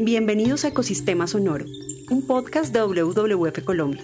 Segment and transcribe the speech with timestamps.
[0.00, 1.66] Bienvenidos a Ecosistema Sonoro,
[2.10, 4.02] un podcast de WWF Colombia.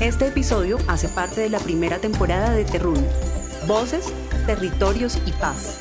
[0.00, 3.06] Este episodio hace parte de la primera temporada de Terruño,
[3.68, 4.12] Voces,
[4.44, 5.78] Territorios y Paz.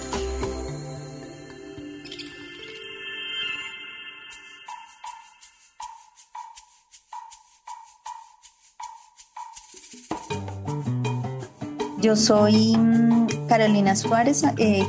[12.00, 14.88] Yo soy mm, Carolina Suárez eh,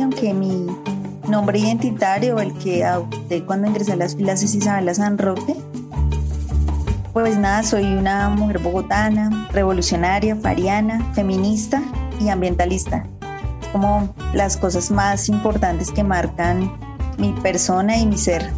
[0.00, 0.66] aunque mi
[1.28, 5.56] nombre identitario, el que adopté cuando ingresé a las filas es Isabela San Roque.
[7.12, 11.82] Pues nada, soy una mujer bogotana, revolucionaria, fariana, feminista
[12.20, 13.06] y ambientalista.
[13.72, 16.72] Como las cosas más importantes que marcan
[17.18, 18.50] mi persona y mi ser.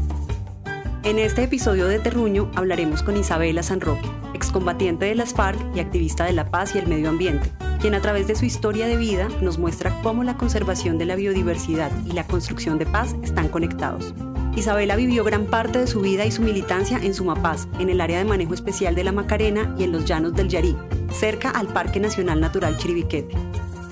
[1.04, 5.80] En este episodio de Terruño hablaremos con Isabela San Roque, excombatiente de las FARC y
[5.80, 7.50] activista de la paz y el medio ambiente
[7.80, 11.16] quien a través de su historia de vida nos muestra cómo la conservación de la
[11.16, 14.14] biodiversidad y la construcción de paz están conectados.
[14.56, 18.18] Isabela vivió gran parte de su vida y su militancia en Sumapaz, en el área
[18.18, 20.76] de manejo especial de la Macarena y en los llanos del Yarí,
[21.12, 23.36] cerca al Parque Nacional Natural Chiribiquete.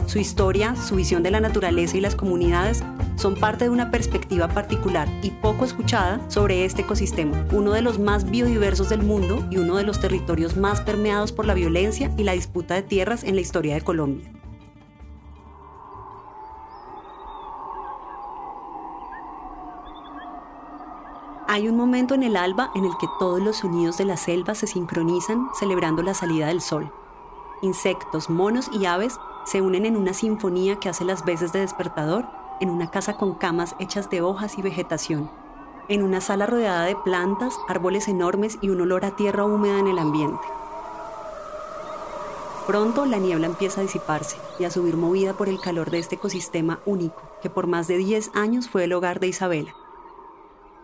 [0.06, 2.84] Su historia, su visión de la naturaleza y las comunidades
[3.16, 7.98] son parte de una perspectiva particular y poco escuchada sobre este ecosistema, uno de los
[7.98, 12.22] más biodiversos del mundo y uno de los territorios más permeados por la violencia y
[12.22, 14.30] la disputa de tierras en la historia de Colombia.
[21.48, 24.54] Hay un momento en el alba en el que todos los sonidos de la selva
[24.54, 26.92] se sincronizan celebrando la salida del sol.
[27.62, 32.26] Insectos, monos y aves se unen en una sinfonía que hace las veces de despertador
[32.60, 35.30] en una casa con camas hechas de hojas y vegetación,
[35.88, 39.86] en una sala rodeada de plantas, árboles enormes y un olor a tierra húmeda en
[39.86, 40.42] el ambiente.
[42.66, 46.16] Pronto la niebla empieza a disiparse y a subir movida por el calor de este
[46.16, 49.74] ecosistema único que por más de 10 años fue el hogar de Isabela.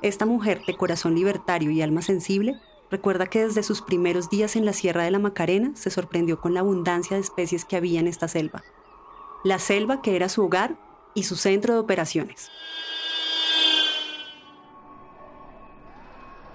[0.03, 2.61] Esta mujer de corazón libertario y alma sensible
[2.93, 6.53] recuerda que desde sus primeros días en la Sierra de la Macarena se sorprendió con
[6.53, 8.63] la abundancia de especies que había en esta selva.
[9.45, 10.77] La selva que era su hogar
[11.15, 12.51] y su centro de operaciones.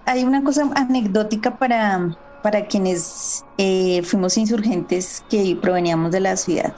[0.06, 6.74] Hay una cosa anecdótica para, para quienes eh, fuimos insurgentes que proveníamos de la ciudad.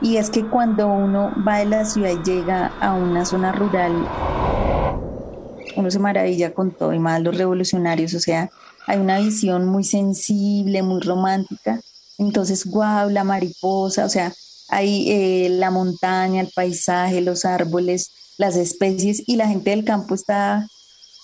[0.00, 3.92] Y es que cuando uno va de la ciudad y llega a una zona rural,
[5.76, 8.50] uno se maravilla con todo y más los revolucionarios, o sea,
[8.86, 11.80] hay una visión muy sensible, muy romántica.
[12.18, 14.32] Entonces, guau, la mariposa, o sea,
[14.68, 20.14] hay eh, la montaña, el paisaje, los árboles, las especies y la gente del campo
[20.14, 20.66] está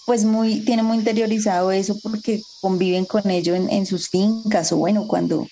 [0.06, 5.06] pues muy, tiene muy interiorizado eso porque conviven con ello en, sus fincas o bueno,
[5.06, 5.46] cuando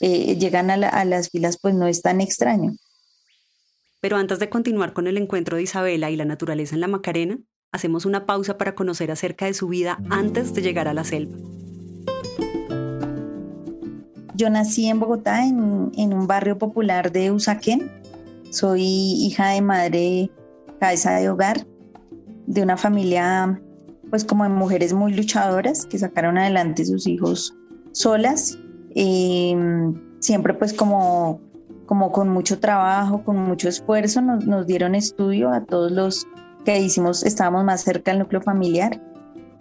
[0.00, 2.76] eh, llegan a, a las filas pues no es tan extraño.
[4.00, 7.38] Pero antes de continuar con el encuentro de Isabela y la naturaleza en la Macarena,
[7.76, 11.36] hacemos una pausa para conocer acerca de su vida antes de llegar a la selva.
[14.34, 17.90] Yo nací en Bogotá, en, un barrio popular de Usaquén.
[18.50, 20.30] Soy hija de madre
[20.78, 21.66] cabeza de hogar,
[22.46, 23.58] de una familia,
[24.10, 27.56] pues como de mujeres muy luchadoras que sacaron adelante sus hijos
[27.92, 28.58] solas.
[28.94, 31.40] Em, siempre pues como,
[31.86, 36.26] como con mucho trabajo, con mucho esfuerzo, nos dieron estudio a todos los
[36.66, 39.00] que hicimos, estábamos más cerca del núcleo familiar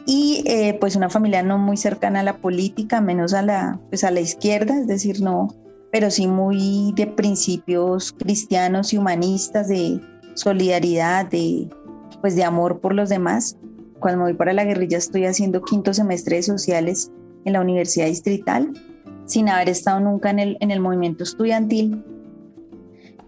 [0.07, 4.03] y eh, pues una familia no muy cercana a la política, menos a la, pues
[4.03, 5.53] a la izquierda, es decir, no,
[5.91, 10.01] pero sí muy de principios cristianos y humanistas, de
[10.33, 11.69] solidaridad, de,
[12.21, 13.55] pues de amor por los demás.
[13.99, 17.11] Cuando voy para la guerrilla estoy haciendo quinto semestre de sociales
[17.45, 18.73] en la Universidad Distrital,
[19.25, 22.03] sin haber estado nunca en el, en el movimiento estudiantil.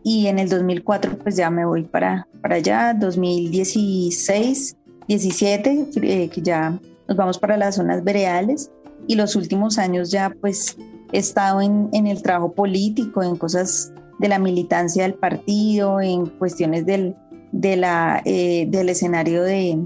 [0.09, 6.41] Y en el 2004 pues ya me voy para, para allá, 2016 17, eh, que
[6.41, 6.79] ya
[7.09, 8.72] nos vamos para las zonas veredales
[9.06, 10.78] y los últimos años ya pues
[11.12, 16.28] he estado en, en el trabajo político, en cosas de la militancia del partido, en
[16.28, 17.14] cuestiones del,
[17.52, 19.78] de la, eh, del escenario de,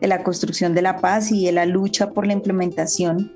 [0.00, 3.30] de la construcción de la paz y de la lucha por la implementación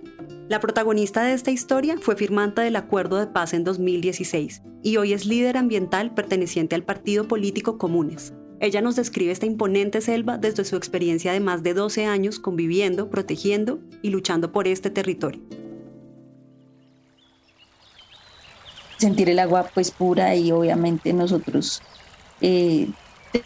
[0.51, 5.13] la protagonista de esta historia fue firmante del Acuerdo de Paz en 2016 y hoy
[5.13, 8.35] es líder ambiental perteneciente al partido político Comunes.
[8.59, 13.11] Ella nos describe esta imponente selva desde su experiencia de más de 12 años conviviendo,
[13.11, 15.41] protegiendo y luchando por este territorio.
[18.99, 21.81] Sentir el agua pues pura y obviamente nosotros
[22.41, 22.91] eh,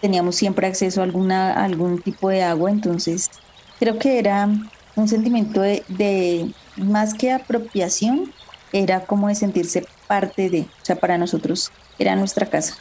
[0.00, 3.30] teníamos siempre acceso a, alguna, algún tipo de agua, entonces
[3.78, 4.48] creo que era
[4.96, 8.32] un sentimiento de, más que apropiación,
[8.72, 12.76] era como de sentirse parte de, o sea, para nosotros era nuestra casa.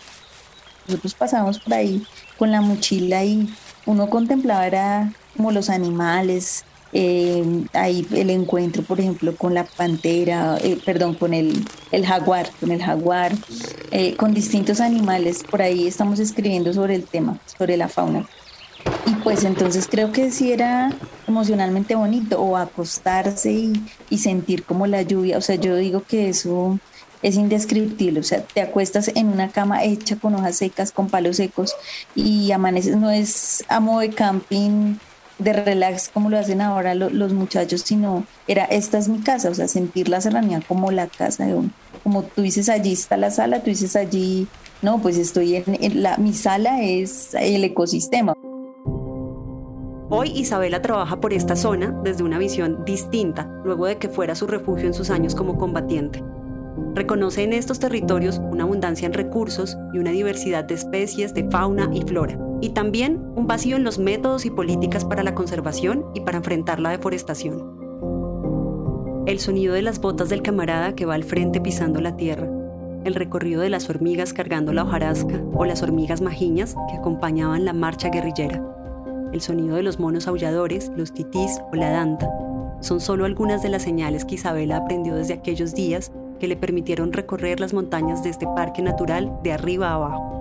[0.87, 2.05] nosotros pasábamos por ahí
[2.37, 3.47] con la mochila y
[3.85, 7.43] uno contemplaba era como los animales, eh,
[7.73, 12.71] ahí el encuentro, por ejemplo, con la pantera, eh, perdón, con el, el, jaguar, con
[12.71, 13.31] el jaguar,
[13.91, 15.43] eh, con distintos animales.
[15.43, 18.27] Por ahí estamos escribiendo sobre el tema, sobre la fauna.
[19.07, 20.91] Y pues entonces creo que sí era
[21.27, 23.73] emocionalmente bonito, o acostarse y,
[24.09, 25.37] y sentir como la lluvia.
[25.37, 26.79] O sea, yo digo que eso
[27.23, 28.19] es indescriptible.
[28.19, 31.73] O sea, te acuestas en una cama hecha con hojas secas, con palos secos
[32.13, 32.97] y amaneces.
[32.97, 34.97] No es amo de camping
[35.39, 39.53] de relax como lo hacen ahora los muchachos, sino era, esta es mi casa, o
[39.53, 41.69] sea, sentir la serranía como la casa de uno.
[42.03, 44.47] Como tú dices, allí está la sala, tú dices allí,
[44.81, 48.35] no, pues estoy en, la, mi sala es el ecosistema.
[50.23, 54.47] Hoy Isabela trabaja por esta zona desde una visión distinta, luego de que fuera su
[54.47, 56.23] refugio en sus años como combatiente.
[56.95, 61.89] Reconoce en estos territorios una abundancia en recursos y una diversidad de especies de fauna
[61.91, 66.21] y flora y también un vacío en los métodos y políticas para la conservación y
[66.21, 67.61] para enfrentar la deforestación.
[69.27, 72.47] El sonido de las botas del camarada que va al frente pisando la tierra,
[73.03, 77.73] el recorrido de las hormigas cargando la hojarasca o las hormigas majiñas que acompañaban la
[77.73, 78.63] marcha guerrillera,
[79.33, 82.29] el sonido de los monos aulladores, los titís o la danta,
[82.79, 87.13] son solo algunas de las señales que Isabela aprendió desde aquellos días que le permitieron
[87.13, 90.33] recorrer las montañas de este parque natural de arriba abajo.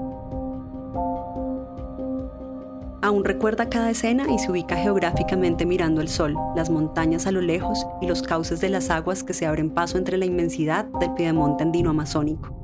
[3.00, 7.41] Aún recuerda cada escena y se ubica geográficamente mirando el sol, las montañas a lo
[7.41, 11.12] lejos y los cauces de las aguas que se abren paso entre la inmensidad del
[11.15, 12.62] piedemonte andino amazónico.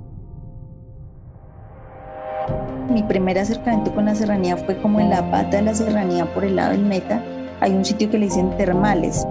[2.88, 6.44] Mi primer acercamiento con la serranía fue como en la pata de la serranía por
[6.44, 7.23] el lado del Meta.
[7.61, 9.26] Hay un sitio que le dicen termales.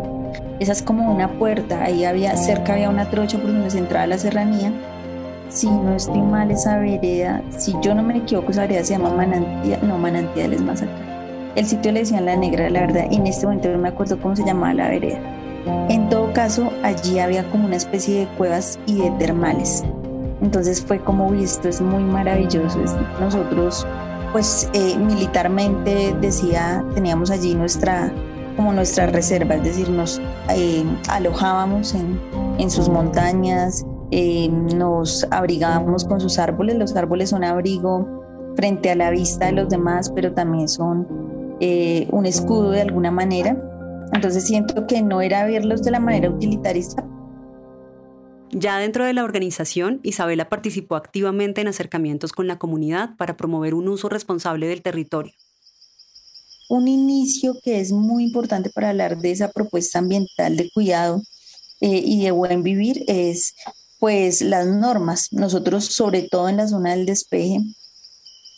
[0.60, 1.84] Esa es como una puerta.
[1.84, 4.72] Ahí había, cerca había una trocha por donde se entraba la serranía
[5.50, 9.10] si no estoy mal, esa vereda, si yo no me equivoco, esa vereda se llama
[9.12, 10.92] Manantial, no, Manantiales más acá.
[11.56, 14.36] El sitio le decían La Negra, la verdad, en este momento no me acuerdo cómo
[14.36, 15.20] se llamaba la vereda.
[15.90, 19.84] En todo caso, allí había como una especie de cuevas y de termales.
[20.42, 22.80] Entonces fue como, uy, es muy maravilloso.
[23.20, 23.86] Nosotros,
[24.32, 28.12] pues eh, militarmente decía, teníamos allí nuestra,
[28.56, 32.20] como nuestra reserva, es decir, nos eh, alojábamos en,
[32.60, 36.78] en sus montañas, eh, nos abrigábamos con sus árboles.
[36.78, 38.08] Los árboles son abrigo
[38.56, 41.08] frente a la vista de los demás, pero también son
[42.12, 43.58] un escudo de alguna manera.
[44.14, 47.04] Entonces siento que no era verlos de la manera utilitarista.
[48.52, 53.74] Ya dentro de la organización, Isabela participó activamente en acercamientos con la comunidad para promover
[53.74, 55.34] un uso responsable del territorio.
[56.70, 61.22] Un inicio que es muy importante para hablar de esa propuesta ambiental de cuidado
[61.82, 63.54] eh, y de buen vivir es
[64.00, 65.28] pues las normas.
[65.32, 67.60] Nosotros, sobre todo en la zona del despeje,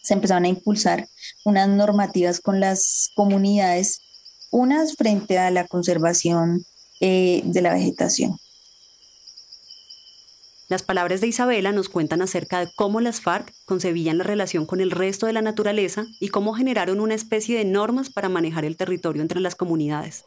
[0.04, 1.08] se empezaron a impulsar
[1.46, 4.02] unas normativas con las comunidades,
[4.52, 6.64] unas frente a la conservación
[7.00, 8.38] eh, de la vegetación.
[10.70, 14.82] Las palabras de Isabela nos cuentan acerca de cómo las FARC concebían la relación con
[14.82, 18.78] el resto de la naturaleza y cómo generaron una especie de normas para manejar el
[18.78, 20.26] territorio entre las comunidades.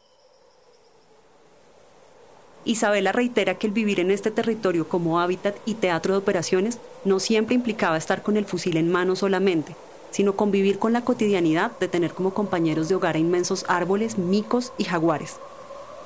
[2.65, 7.21] Isabela reitera que el vivir en este territorio como hábitat y teatro de operaciones no
[7.21, 9.77] siempre implicaba estar con el fusil en mano solamente,
[10.11, 14.73] sino convivir con la cotidianidad de tener como compañeros de hogar a inmensos árboles, micos
[14.77, 15.37] y jaguares.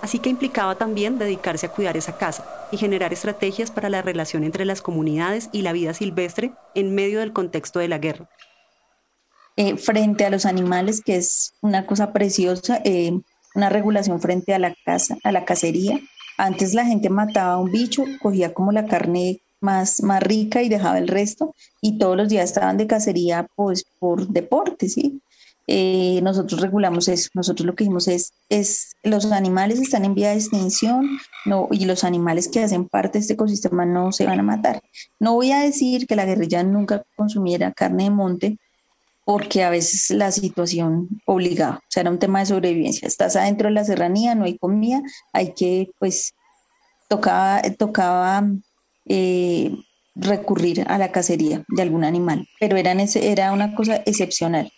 [0.02, 4.44] Así que implicaba también dedicarse a cuidar esa casa y generar estrategias para la relación
[4.44, 8.30] entre las comunidades y la vida silvestre en medio del contexto de la guerra.
[9.56, 13.20] Eh, frente a los animales, que es una cosa preciosa, eh,
[13.56, 16.00] una regulación frente a la casa, a la cacería,
[16.38, 20.70] antes la gente mataba a un bicho, cogía como la carne más, más rica y
[20.70, 25.20] dejaba el resto, y todos los días estaban de cacería pues por deporte, ¿sí?
[25.70, 27.30] Eh, nosotros regulamos eso.
[27.34, 31.86] Nosotros lo que dijimos es, es, los animales están en vía de extinción no, y
[31.86, 34.82] los animales que hacen parte de este ecosistema no se van a matar.
[35.20, 38.58] No voy a decir que la guerrilla nunca consumiera carne de monte,
[39.26, 43.06] porque a veces la situación obligaba, o sea, era un tema de sobrevivencia.
[43.06, 45.02] Estás adentro de la serranía, no hay comida,
[45.34, 46.34] hay que, pues,
[47.10, 47.62] tocaba,
[49.06, 49.76] eh,
[50.16, 54.72] recurrir a la cacería de algún animal, pero era una cosa excepcional.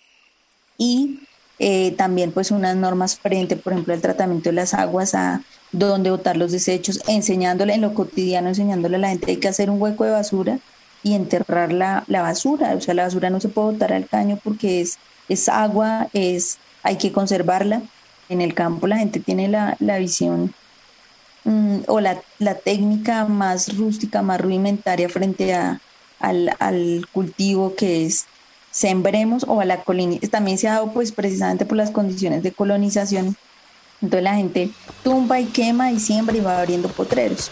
[0.79, 1.19] Y
[1.59, 6.09] eh, también, pues, unas normas frente, por ejemplo, al tratamiento de las aguas, a dónde
[6.09, 9.79] botar los desechos, enseñándole en lo cotidiano, enseñándole a la gente hay que hacer un
[9.79, 10.59] hueco de basura
[11.03, 12.73] y enterrar la, basura.
[12.75, 16.57] O sea, la basura no se puede botar al caño porque es, es agua, es,
[16.81, 17.81] hay que conservarla.
[18.29, 20.53] En el campo la gente tiene la, visión
[21.43, 22.21] mm, o la,
[22.63, 25.81] técnica más rústica, más rudimentaria frente a,
[26.19, 28.25] al, cultivo que es
[28.71, 30.31] sembremos o a la colonización.
[30.31, 33.35] También se ha dado pues precisamente por las condiciones de colonización.
[34.01, 34.71] Entonces la gente
[35.03, 37.49] tumba y quema y siembra y va abriendo potreros.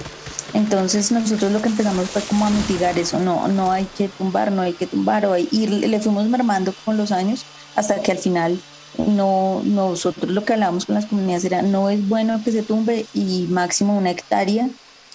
[0.54, 4.52] Entonces nosotros lo que empezamos fue como a mitigar eso, no, no hay que tumbar,
[4.52, 7.46] no hay que tumbar, o y le fuimos mermando con los años
[7.76, 8.60] hasta que al final
[8.98, 13.06] no, nosotros lo que hablábamos con las comunidades era no es bueno que se tumbe
[13.14, 14.70] y máximo una hectárea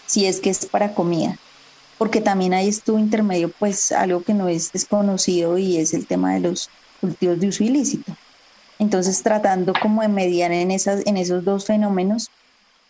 [0.07, 1.39] si es que es para comida
[2.03, 6.35] porque también ahí estuvo intermedio pues algo que no es desconocido y es el tema
[6.35, 6.69] de los
[7.01, 8.17] cultivos de uso ilícito.
[8.81, 12.29] Entonces tratando como de mediar en, esas, en esos dos fenómenos.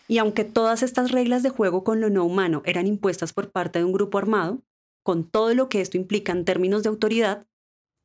[0.09, 3.81] Y aunque todas estas reglas de juego con lo no humano eran impuestas por parte
[3.81, 4.63] de un grupo armado,
[5.03, 7.45] con todo lo que esto implica en términos de autoridad,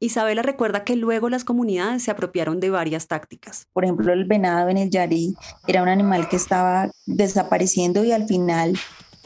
[0.02, 3.70] Isabela recuerda que luego las comunidades se apropiaron de varias tácticas.
[3.72, 5.38] Por ejemplo, el venado en el Yari
[5.68, 8.78] era un animal que estaba desapareciendo y al final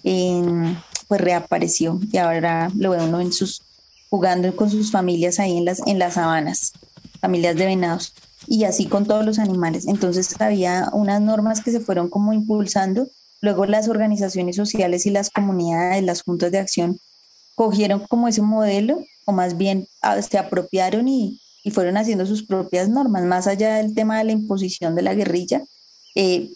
[0.03, 0.77] en,
[1.11, 3.63] pues reapareció y ahora lo ve uno en sus,
[4.09, 6.71] jugando con sus familias ahí en las, en las sabanas,
[7.19, 8.13] familias de venados,
[8.47, 9.87] y así con todos los animales.
[9.87, 13.09] Entonces había unas normas que se fueron como impulsando,
[13.41, 16.97] luego las organizaciones sociales y las comunidades, las juntas de acción,
[17.55, 22.43] cogieron como ese modelo, o más bien ah, se apropiaron y, y fueron haciendo sus
[22.43, 25.61] propias normas, más allá del tema de la imposición de la guerrilla.
[26.15, 26.53] Eh,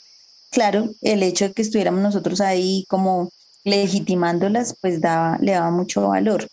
[0.50, 3.32] claro, el hecho de que estuviéramos nosotros ahí como
[3.66, 6.48] legitimándolas, pues daba, le daba mucho valor.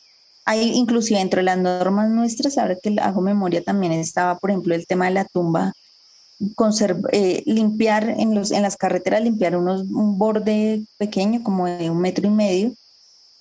[0.45, 4.75] Hay inclusive dentro de las normas nuestras, ahora que hago memoria, también estaba, por ejemplo,
[4.75, 5.73] el tema de la tumba,
[7.13, 12.01] eh, limpiar en, los, en las carreteras, limpiar unos, un borde pequeño, como de un
[12.01, 12.75] metro y medio,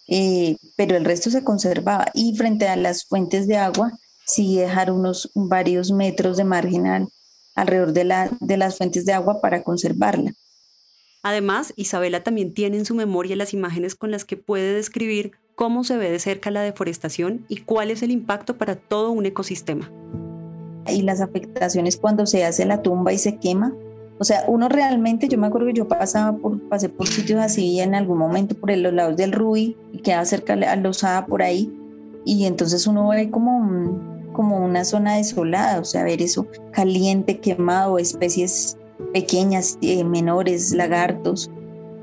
[0.07, 2.05] eh, pero el resto se conservaba.
[2.13, 3.91] Y frente a las fuentes de agua,
[4.27, 7.07] sí dejar unos varios metros de marginal
[7.55, 10.33] alrededor de, la, de las fuentes de agua para conservarla.
[11.23, 15.83] Además, Isabela también tiene en su memoria las imágenes con las que puede describir cómo
[15.83, 19.91] se ve de cerca la deforestación y cuál es el impacto para todo un ecosistema.
[20.87, 23.71] Y las afectaciones cuando se hace la tumba y se quema.
[24.17, 27.79] O sea, uno realmente, yo me acuerdo que yo pasaba por, pasé por sitios así
[27.79, 31.71] en algún momento por los lados del Ruy y quedaba cerca a Losada por ahí.
[32.25, 37.99] Y entonces uno ve como, como una zona desolada, o sea, ver eso caliente, quemado,
[37.99, 38.77] especies
[39.13, 41.49] pequeñas, eh, menores, lagartos,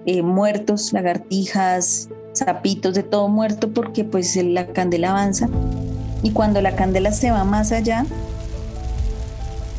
[0.06, 5.48] eh, muertos, lagartijas, sapitos, de todo muerto porque pues la candela avanza.
[6.22, 8.04] Y cuando la candela se va más allá,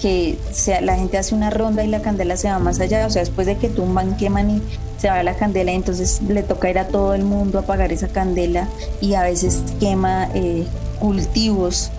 [0.02, 3.10] que sea, la gente hace una ronda y la candela se va más allá, o
[3.10, 4.62] sea, después de que tumban, queman y
[4.98, 8.08] se va la candela, entonces le toca ir a todo el mundo a apagar esa
[8.08, 8.68] candela
[9.02, 10.66] y a veces quema eh,
[11.00, 11.92] cultivos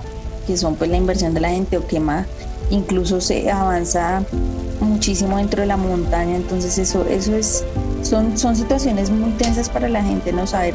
[0.46, 2.26] que son pues la inversión de la gente o quema,
[2.70, 4.22] incluso se avanza
[4.84, 7.64] muchísimo dentro de la montaña, entonces eso, eso es,
[8.02, 10.74] son, son situaciones muy tensas para la gente no saber.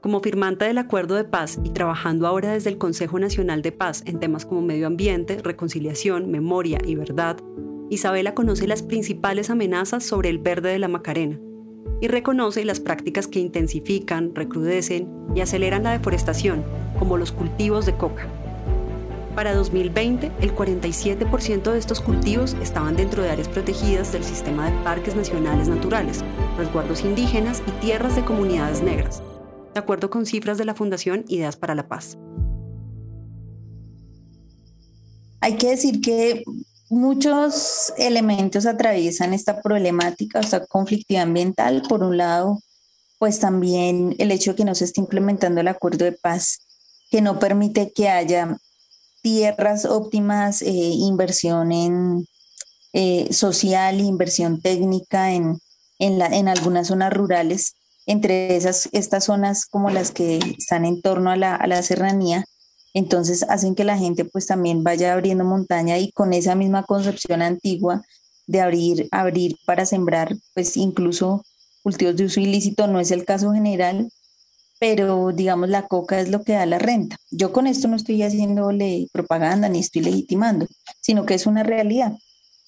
[0.00, 4.02] Como firmante del Acuerdo de Paz y trabajando ahora desde el Consejo Nacional de Paz
[4.06, 7.38] en temas como medio ambiente, reconciliación, memoria y verdad,
[7.90, 11.40] Isabela conoce las principales amenazas sobre el verde de la Macarena
[12.00, 16.64] y reconoce las prácticas que intensifican, recrudecen y aceleran la deforestación,
[16.98, 18.28] como los cultivos de coca.
[19.36, 24.82] Para 2020, el 47% de estos cultivos estaban dentro de áreas protegidas del sistema de
[24.82, 26.24] parques nacionales naturales,
[26.56, 29.20] resguardos indígenas y tierras de comunidades negras,
[29.74, 32.16] de acuerdo con cifras de la Fundación Ideas para la Paz.
[35.42, 36.42] Hay que decir que
[36.88, 41.82] muchos elementos atraviesan esta problemática, esta conflictividad ambiental.
[41.86, 42.60] Por un lado,
[43.18, 46.60] pues también el hecho de que no se esté implementando el acuerdo de paz,
[47.10, 48.56] que no permite que haya
[49.26, 52.28] tierras óptimas, eh, inversión en
[52.92, 55.58] eh, social, inversión técnica en,
[55.98, 57.74] en, la, en algunas zonas rurales,
[58.06, 62.44] entre esas, estas zonas como las que están en torno a la, a la serranía,
[62.94, 67.42] entonces hacen que la gente pues también vaya abriendo montaña y con esa misma concepción
[67.42, 68.02] antigua
[68.46, 71.42] de abrir, abrir para sembrar, pues incluso
[71.82, 74.08] cultivos de uso ilícito, no es el caso general,
[74.78, 77.16] pero digamos la coca es lo que da la renta.
[77.30, 80.66] Yo con esto no estoy haciéndole propaganda ni estoy legitimando,
[81.00, 82.12] sino que es una realidad.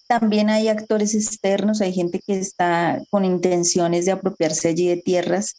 [0.06, 5.54] También hay actores externos, hay gente que está con intenciones de apropiarse allí de tierras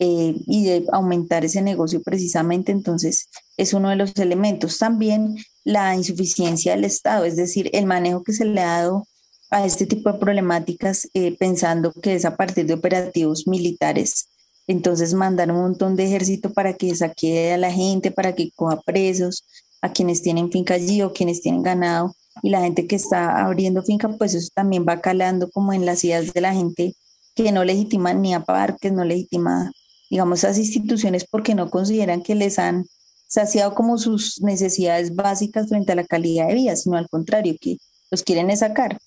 [0.00, 4.78] eh, y de aumentar ese negocio precisamente, entonces es uno de los elementos.
[4.78, 9.06] También la insuficiencia del Estado, es decir, el manejo que se le ha dado
[9.50, 14.26] a este tipo de problemáticas eh, pensando que es a partir de operativos militares
[14.66, 18.80] entonces mandar un montón de ejército para que saque a la gente, para que coja
[18.80, 19.44] presos,
[19.80, 22.14] a quienes tienen finca allí o quienes tienen ganado.
[22.42, 26.02] Y la gente que está abriendo finca, pues eso también va calando como en las
[26.04, 26.94] ideas de la gente
[27.34, 29.70] que no legitiman ni a parques, no legitima,
[30.10, 32.86] digamos, esas instituciones porque no consideran que les han
[33.26, 37.78] saciado como sus necesidades básicas frente a la calidad de vida, sino al contrario, que
[38.10, 38.98] los quieren sacar.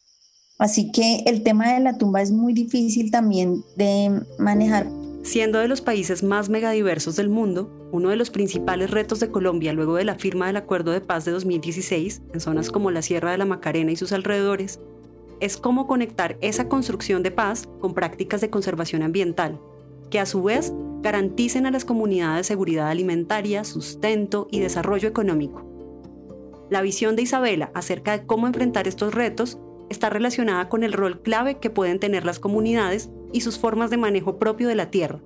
[0.57, 4.87] Así que el tema de la tumba es muy difícil también de manejar.
[5.25, 9.73] Siendo de los países más megadiversos del mundo, uno de los principales retos de Colombia
[9.73, 13.31] luego de la firma del Acuerdo de Paz de 2016, en zonas como la Sierra
[13.31, 14.79] de la Macarena y sus alrededores,
[15.39, 19.59] es cómo conectar esa construcción de paz con prácticas de conservación ambiental,
[20.11, 25.65] que a su vez garanticen a las comunidades seguridad alimentaria, sustento y desarrollo económico.
[26.69, 29.57] La visión de Isabela acerca de cómo enfrentar estos retos
[29.89, 33.97] está relacionada con el rol clave que pueden tener las comunidades y sus formas de
[33.97, 35.19] manejo propio de la tierra.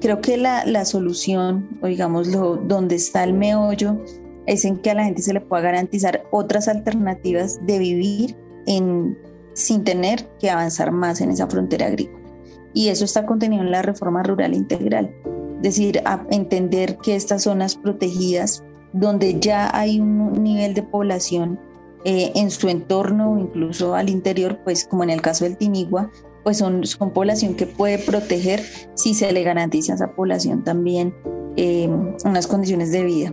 [0.00, 3.98] Creo que la, solución, o digamos, donde está el meollo,
[4.46, 8.36] es en que a la gente se le pueda garantizar otras alternativas de vivir
[8.66, 9.18] en,
[9.54, 12.24] sin tener que avanzar más en esa frontera agrícola.
[12.72, 15.12] Y eso está contenido en la reforma rural integral.
[15.56, 21.58] Es decir, entender que estas zonas protegidas, donde ya hay un nivel de población
[22.04, 26.10] eh, en su entorno, incluso al interior, pues como en el caso del Timigua,
[26.44, 28.62] pues son, son población que puede proteger
[28.94, 31.12] si se le garantiza a esa población también
[31.56, 31.88] eh,
[32.24, 33.32] unas condiciones de vida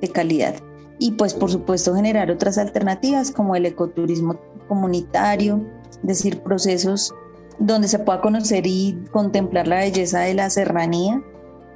[0.00, 0.54] de calidad.
[0.98, 5.60] Y pues por supuesto generar otras alternativas como el ecoturismo comunitario,
[5.90, 7.14] es decir, procesos
[7.58, 11.22] donde se pueda conocer y contemplar la belleza de la serranía,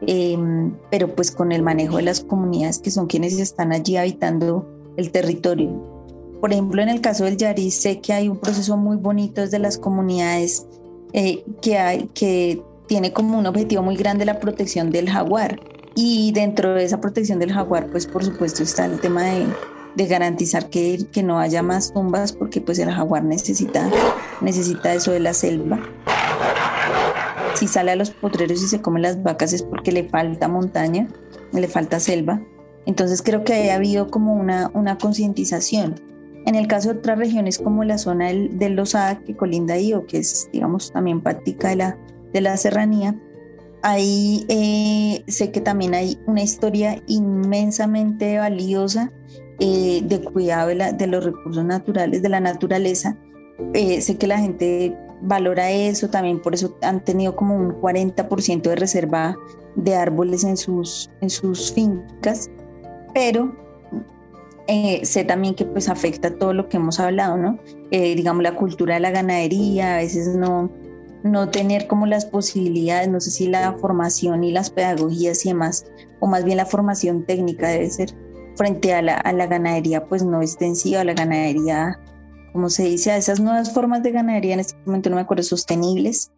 [0.07, 4.67] em, pero pues con el manejo de las comunidades que son quienes están allí habitando
[4.97, 5.90] el territorio.
[6.41, 9.59] Por ejemplo, en el caso del Yari, sé que hay un proceso muy bonito desde
[9.59, 10.67] las comunidades
[11.13, 15.61] eh, que, hay, que tiene como un objetivo muy grande la protección del jaguar.
[15.95, 19.47] Y dentro de esa protección del jaguar, pues por supuesto está el tema de,
[19.97, 23.91] de garantizar que, que no haya más tumbas, porque pues el jaguar necesita,
[24.41, 25.81] necesita eso de la selva.
[27.55, 31.09] Si sale a los potreros y se come las vacas es porque le falta montaña,
[31.53, 32.41] le falta selva.
[32.87, 36.01] Entonces creo que ha habido como una, una concientización.
[36.47, 39.93] En el caso de otras regiones como la zona del, del Losada que colinda ahí
[39.93, 41.99] o que es digamos también práctica de la,
[42.33, 43.15] de la serranía,
[43.83, 49.11] Ahí eh, sé que también hay una historia inmensamente valiosa
[49.59, 53.17] eh, de cuidado de, los recursos naturales, de la naturaleza.
[53.73, 58.63] Eh, sé que la gente valora eso, también por eso han tenido como un 40%
[58.63, 59.37] de reserva
[59.77, 62.51] de árboles en sus, en sus fincas,
[63.15, 63.55] pero
[65.05, 67.59] sé también que pues afecta todo lo que hemos hablado, ¿no?
[67.91, 70.71] digamos la cultura de la ganadería, a veces no,
[71.23, 75.85] no tener como las posibilidades, no sé si la formación y las pedagogías y demás,
[76.21, 78.15] o más bien la formación técnica debe ser
[78.57, 81.99] frente a la, a la ganadería pues no extensiva, a la ganadería,
[82.53, 85.43] como se dice, a esas nuevas formas de ganadería, en este momento no me acuerdo,
[85.43, 86.33] sostenibles.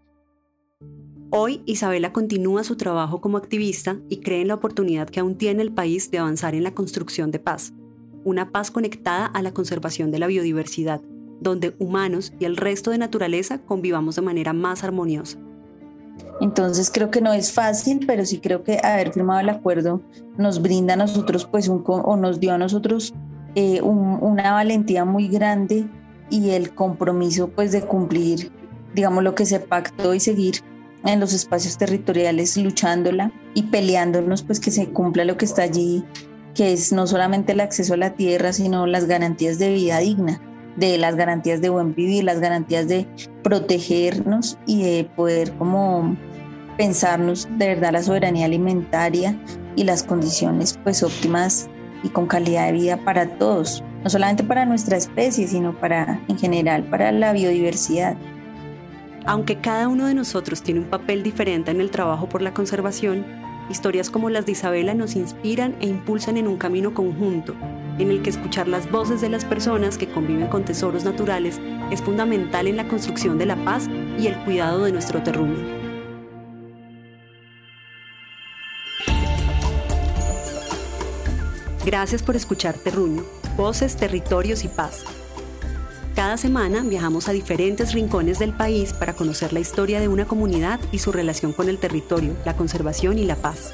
[1.30, 5.62] Hoy Isabela continúa su trabajo como activista y cree en la oportunidad que aún tiene
[5.62, 7.72] el país de avanzar en la construcción de paz,
[8.24, 11.00] una paz conectada a la conservación de la biodiversidad,
[11.40, 15.38] donde humanos y el resto de naturaleza convivamos de manera más armoniosa.
[16.40, 20.02] Entonces creo que no es fácil, pero sí creo que haber firmado el acuerdo
[20.36, 23.14] nos brinda a nosotros, pues, un, o nos dio a nosotros
[23.54, 25.86] eh, una valentía muy grande
[26.30, 28.50] y el compromiso, pues, de cumplir,
[28.94, 30.56] digamos, lo que se pactó y seguir
[31.04, 36.04] en los espacios territoriales luchándola y peleándonos, pues, que se cumpla lo que está allí,
[36.54, 40.40] que es no solamente el acceso a la tierra, sino las garantías de vida digna
[40.76, 43.06] de las garantías de buen vivir, las garantías de
[43.42, 46.16] protegernos y de poder como
[46.76, 49.38] pensarnos de verdad la soberanía alimentaria
[49.76, 51.68] y las condiciones pues óptimas
[52.02, 56.38] y con calidad de vida para todos, no solamente para nuestra especie, sino para en
[56.38, 58.16] general para la biodiversidad.
[59.24, 63.24] Aunque cada uno de nosotros tiene un papel diferente en el trabajo por la conservación,
[63.70, 67.54] historias como las de Isabela nos inspiran e impulsan en un camino conjunto
[67.98, 72.02] en el que escuchar las voces de las personas que conviven con tesoros naturales es
[72.02, 75.82] fundamental en la construcción de la paz y el cuidado de nuestro terruño.
[81.84, 83.24] Gracias por escuchar Terruño,
[83.56, 85.04] Voces, Territorios y Paz.
[86.14, 90.78] Cada semana viajamos a diferentes rincones del país para conocer la historia de una comunidad
[90.92, 93.72] y su relación con el territorio, la conservación y la paz.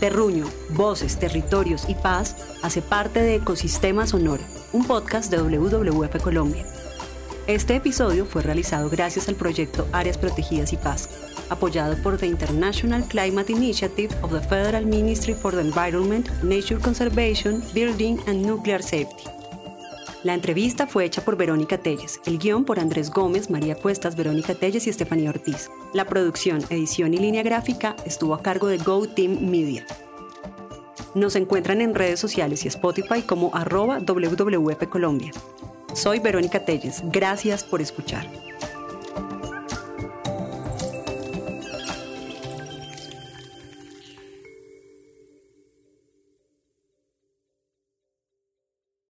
[0.00, 4.42] Terruño, Voces, Territorios y Paz hace parte de Ecosistema Sonoro,
[4.74, 6.66] un podcast de WWF Colombia.
[7.46, 11.08] Este episodio fue realizado gracias al proyecto Áreas Protegidas y Paz,
[11.48, 17.62] apoyado por the International Climate Initiative of the Federal Ministry for the Environment, Nature Conservation,
[17.72, 19.39] Building and Nuclear Safety.
[20.22, 24.54] La entrevista fue hecha por Verónica Telles, el guion por Andrés Gómez, María Cuestas, Verónica
[24.54, 25.70] Telles y Estefanía Ortiz.
[25.94, 29.86] La producción, edición y línea gráfica estuvo a cargo de Go Team Media.
[31.14, 35.32] Nos encuentran en redes sociales y Spotify como arroba WWF Colombia.
[35.94, 37.02] Soy Verónica Telles.
[37.04, 38.26] Gracias por escuchar.